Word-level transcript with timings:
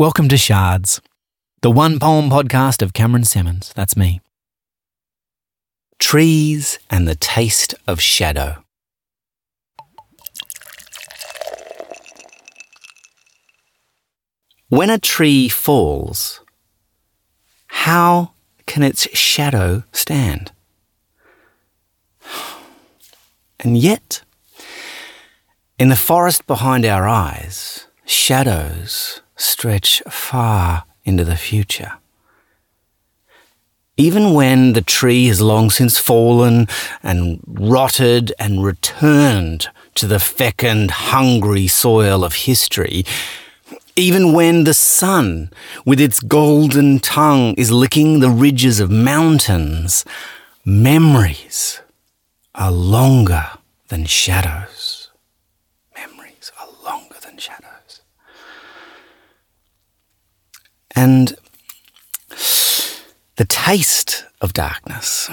Welcome 0.00 0.28
to 0.28 0.38
Shards, 0.38 1.02
the 1.60 1.70
one 1.70 1.98
poem 1.98 2.30
podcast 2.30 2.80
of 2.80 2.94
Cameron 2.94 3.24
Semmens. 3.24 3.70
That's 3.74 3.98
me. 3.98 4.22
Trees 5.98 6.78
and 6.88 7.06
the 7.06 7.16
Taste 7.16 7.74
of 7.86 8.00
Shadow. 8.00 8.64
When 14.70 14.88
a 14.88 14.98
tree 14.98 15.50
falls, 15.50 16.40
how 17.66 18.30
can 18.64 18.82
its 18.82 19.06
shadow 19.14 19.82
stand? 19.92 20.50
And 23.60 23.76
yet, 23.76 24.22
in 25.78 25.90
the 25.90 25.94
forest 25.94 26.46
behind 26.46 26.86
our 26.86 27.06
eyes, 27.06 27.86
shadows 28.06 29.20
stretch 29.40 30.02
far 30.08 30.84
into 31.04 31.24
the 31.24 31.36
future. 31.36 31.92
Even 33.96 34.32
when 34.32 34.72
the 34.72 34.82
tree 34.82 35.26
has 35.26 35.40
long 35.40 35.70
since 35.70 35.98
fallen 35.98 36.66
and 37.02 37.40
rotted 37.46 38.32
and 38.38 38.64
returned 38.64 39.68
to 39.94 40.06
the 40.06 40.18
fecund, 40.18 40.90
hungry 40.90 41.66
soil 41.66 42.24
of 42.24 42.34
history, 42.34 43.04
even 43.96 44.32
when 44.32 44.64
the 44.64 44.74
sun, 44.74 45.50
with 45.84 46.00
its 46.00 46.20
golden 46.20 46.98
tongue, 46.98 47.54
is 47.54 47.70
licking 47.70 48.20
the 48.20 48.30
ridges 48.30 48.80
of 48.80 48.90
mountains, 48.90 50.04
memories 50.64 51.82
are 52.54 52.72
longer 52.72 53.50
than 53.88 54.06
shadows. 54.06 55.10
Memories 55.94 56.52
are 56.60 56.68
longer 56.84 57.16
than 57.22 57.36
shadows. 57.36 57.69
And 61.00 61.34
the 63.36 63.46
taste 63.48 64.26
of 64.42 64.52
darkness 64.52 65.30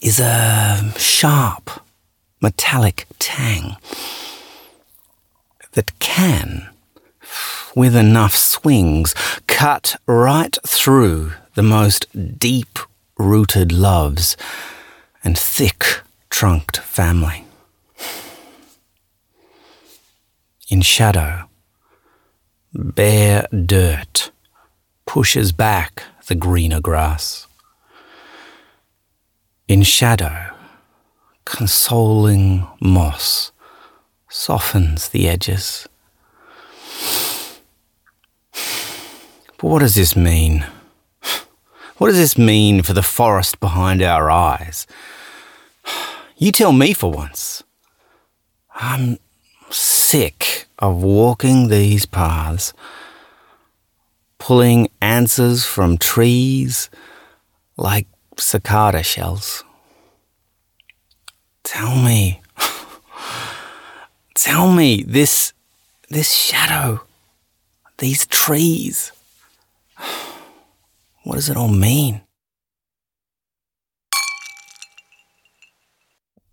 is 0.00 0.18
a 0.18 0.92
sharp, 0.96 1.70
metallic 2.40 3.06
tang 3.20 3.76
that 5.74 5.96
can, 6.00 6.70
with 7.76 7.94
enough 7.94 8.34
swings, 8.34 9.14
cut 9.46 9.94
right 10.06 10.58
through 10.66 11.34
the 11.54 11.62
most 11.62 12.06
deep 12.36 12.80
rooted 13.16 13.70
loves 13.70 14.36
and 15.22 15.38
thick 15.38 16.00
trunked 16.30 16.78
family. 16.78 17.44
In 20.68 20.80
shadow, 20.80 21.45
bare 22.76 23.46
dirt 23.50 24.30
pushes 25.06 25.52
back 25.52 26.02
the 26.26 26.34
greener 26.34 26.80
grass. 26.80 27.46
In 29.68 29.82
shadow, 29.82 30.54
consoling 31.44 32.66
moss 32.80 33.52
softens 34.28 35.08
the 35.08 35.28
edges. 35.28 35.88
But 39.58 39.68
what 39.70 39.78
does 39.78 39.94
this 39.94 40.14
mean? 40.14 40.66
What 41.96 42.08
does 42.08 42.18
this 42.18 42.36
mean 42.36 42.82
for 42.82 42.92
the 42.92 43.02
forest 43.02 43.58
behind 43.58 44.02
our 44.02 44.30
eyes? 44.30 44.86
You 46.36 46.52
tell 46.52 46.72
me 46.72 46.92
for 46.92 47.10
once. 47.10 47.62
I'm 48.74 49.18
sick 49.70 50.55
of 50.78 51.02
walking 51.02 51.68
these 51.68 52.06
paths, 52.06 52.72
pulling 54.38 54.88
answers 55.00 55.64
from 55.64 55.96
trees 55.96 56.90
like 57.76 58.06
cicada 58.36 59.02
shells. 59.02 59.64
Tell 61.64 61.96
me, 61.96 62.42
tell 64.34 64.72
me 64.72 65.02
this, 65.02 65.52
this 66.08 66.32
shadow, 66.32 67.02
these 67.98 68.26
trees, 68.26 69.12
what 71.24 71.36
does 71.36 71.48
it 71.48 71.56
all 71.56 71.68
mean? 71.68 72.20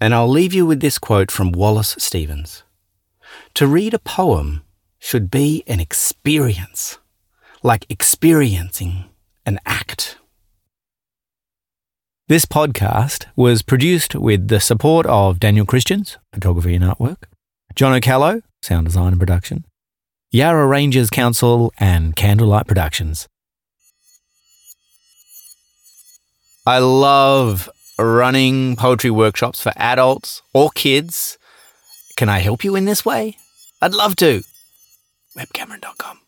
And 0.00 0.14
I'll 0.14 0.28
leave 0.28 0.54
you 0.54 0.64
with 0.64 0.80
this 0.80 0.98
quote 0.98 1.30
from 1.30 1.50
Wallace 1.50 1.96
Stevens 1.98 2.62
To 3.54 3.66
read 3.66 3.94
a 3.94 3.98
poem 3.98 4.62
should 4.98 5.30
be 5.30 5.62
an 5.66 5.80
experience, 5.80 6.98
like 7.62 7.86
experiencing 7.88 9.04
an 9.46 9.58
act. 9.66 10.18
This 12.28 12.44
podcast 12.44 13.24
was 13.36 13.62
produced 13.62 14.14
with 14.14 14.48
the 14.48 14.60
support 14.60 15.06
of 15.06 15.40
Daniel 15.40 15.64
Christians, 15.64 16.18
photography 16.32 16.74
and 16.74 16.84
artwork, 16.84 17.24
John 17.74 17.94
O'Callo, 17.94 18.42
sound 18.62 18.86
design 18.86 19.12
and 19.12 19.18
production, 19.18 19.64
Yarra 20.30 20.66
Ranges 20.66 21.08
Council, 21.08 21.72
and 21.78 22.14
Candlelight 22.14 22.66
Productions. 22.66 23.28
I 26.66 26.80
love 26.80 27.70
running 27.98 28.76
poetry 28.76 29.10
workshops 29.10 29.62
for 29.62 29.72
adults 29.76 30.42
or 30.52 30.68
kids. 30.74 31.37
Can 32.18 32.28
I 32.28 32.40
help 32.40 32.64
you 32.64 32.74
in 32.74 32.84
this 32.84 33.04
way? 33.04 33.36
I'd 33.80 33.94
love 33.94 34.16
to. 34.16 34.42
Webcameron.com. 35.36 36.18